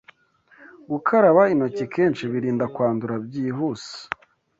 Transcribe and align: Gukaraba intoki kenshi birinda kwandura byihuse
Gukaraba 0.91 1.41
intoki 1.53 1.85
kenshi 1.95 2.23
birinda 2.31 2.65
kwandura 2.73 3.15
byihuse 3.25 3.93